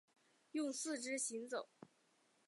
[0.53, 1.69] 用四肢行走。